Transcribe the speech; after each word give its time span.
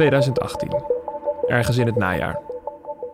2018, 0.00 0.84
ergens 1.46 1.76
in 1.76 1.86
het 1.86 1.96
najaar. 1.96 2.40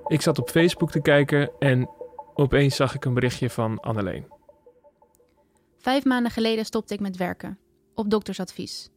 Ik 0.07 0.21
zat 0.21 0.39
op 0.39 0.51
Facebook 0.51 0.91
te 0.91 1.01
kijken 1.01 1.51
en 1.59 1.91
opeens 2.35 2.77
zag 2.77 2.95
ik 2.95 3.05
een 3.05 3.15
berichtje 3.15 3.51
van 3.51 3.81
Anneleen. 3.81 4.27
Vijf 5.79 6.05
maanden 6.05 6.33
geleden 6.33 6.65
stopte 6.65 6.95
ik 6.95 7.01
met 7.01 7.17
werken, 7.17 7.59
op 7.95 8.11
doktersadvies. 8.11 8.91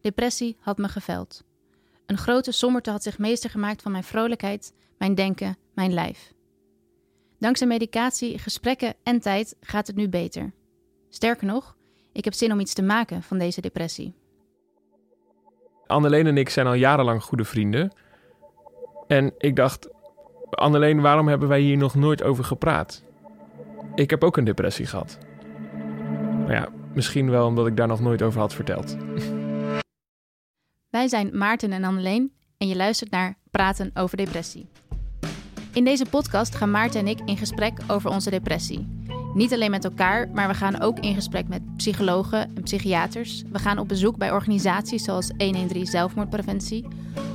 Depressie 0.00 0.56
had 0.60 0.78
me 0.78 0.88
geveld. 0.88 1.44
Een 2.06 2.18
grote 2.18 2.52
somberte 2.52 2.90
had 2.90 3.02
zich 3.02 3.18
meester 3.18 3.50
gemaakt 3.50 3.82
van 3.82 3.92
mijn 3.92 4.04
vrolijkheid, 4.04 4.72
mijn 4.98 5.14
denken, 5.14 5.56
mijn 5.74 5.92
lijf. 5.92 6.32
Dankzij 7.38 7.66
medicatie, 7.66 8.38
gesprekken 8.38 8.94
en 9.02 9.20
tijd 9.20 9.56
gaat 9.60 9.86
het 9.86 9.96
nu 9.96 10.08
beter. 10.08 10.52
Sterker 11.08 11.46
nog, 11.46 11.76
ik 12.12 12.24
heb 12.24 12.34
zin 12.34 12.52
om 12.52 12.60
iets 12.60 12.74
te 12.74 12.82
maken 12.82 13.22
van 13.22 13.38
deze 13.38 13.60
depressie. 13.60 14.14
Anneleen 15.88 16.26
en 16.26 16.36
ik 16.36 16.48
zijn 16.48 16.66
al 16.66 16.74
jarenlang 16.74 17.22
goede 17.22 17.44
vrienden. 17.44 17.92
En 19.06 19.34
ik 19.38 19.56
dacht, 19.56 19.88
Anneleen, 20.50 21.00
waarom 21.00 21.28
hebben 21.28 21.48
wij 21.48 21.60
hier 21.60 21.76
nog 21.76 21.94
nooit 21.94 22.22
over 22.22 22.44
gepraat? 22.44 23.02
Ik 23.94 24.10
heb 24.10 24.24
ook 24.24 24.36
een 24.36 24.44
depressie 24.44 24.86
gehad. 24.86 25.18
Maar 26.46 26.52
ja, 26.52 26.68
misschien 26.94 27.30
wel 27.30 27.46
omdat 27.46 27.66
ik 27.66 27.76
daar 27.76 27.86
nog 27.86 28.00
nooit 28.00 28.22
over 28.22 28.40
had 28.40 28.54
verteld. 28.54 28.96
Wij 30.90 31.08
zijn 31.08 31.30
Maarten 31.32 31.72
en 31.72 31.84
Anneleen 31.84 32.32
en 32.58 32.68
je 32.68 32.76
luistert 32.76 33.10
naar 33.10 33.36
Praten 33.50 33.90
over 33.94 34.16
Depressie. 34.16 34.68
In 35.72 35.84
deze 35.84 36.06
podcast 36.10 36.54
gaan 36.54 36.70
Maarten 36.70 37.00
en 37.00 37.06
ik 37.06 37.18
in 37.24 37.36
gesprek 37.36 37.78
over 37.86 38.10
onze 38.10 38.30
depressie. 38.30 38.97
Niet 39.38 39.52
alleen 39.52 39.70
met 39.70 39.84
elkaar, 39.84 40.28
maar 40.32 40.48
we 40.48 40.54
gaan 40.54 40.80
ook 40.80 40.98
in 40.98 41.14
gesprek 41.14 41.48
met 41.48 41.76
psychologen 41.76 42.56
en 42.56 42.62
psychiaters. 42.62 43.44
We 43.52 43.58
gaan 43.58 43.78
op 43.78 43.88
bezoek 43.88 44.16
bij 44.16 44.32
organisaties 44.32 45.04
zoals 45.04 45.30
113 45.36 45.86
Zelfmoordpreventie. 45.86 46.86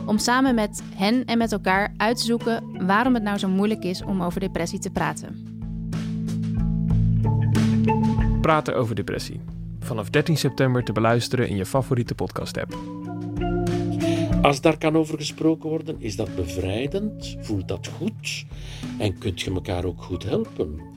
Om 0.06 0.18
samen 0.18 0.56
met 0.56 0.84
hen 0.96 1.26
en 1.26 1.38
met 1.38 1.52
elkaar 1.52 1.94
uit 1.98 2.18
te 2.18 2.24
zoeken 2.24 2.86
waarom 2.86 3.14
het 3.14 3.24
nou 3.24 3.38
zo 3.38 3.48
moeilijk 3.48 3.84
is 3.84 4.04
om 4.04 4.24
over 4.24 4.40
depressie 4.40 4.80
te 4.80 4.90
praten. 4.90 5.48
Praten 8.42 8.76
over 8.76 8.96
depressie. 8.96 9.42
Vanaf 9.80 10.10
13 10.10 10.38
september 10.38 10.84
te 10.84 10.92
beluisteren 10.92 11.48
in 11.48 11.56
je 11.56 11.66
favoriete 11.66 12.16
podcast-app. 12.16 12.78
Als 14.42 14.62
daar 14.62 14.78
kan 14.78 14.98
over 14.98 15.18
gesproken 15.18 15.70
worden, 15.70 15.96
is 16.00 16.16
dat 16.16 16.36
bevrijdend, 16.36 17.36
voelt 17.40 17.68
dat 17.68 17.88
goed 17.88 18.46
en 18.98 19.18
kunt 19.18 19.42
je 19.42 19.52
elkaar 19.52 19.86
ook 19.86 20.02
goed 20.04 20.24
helpen. 20.24 20.93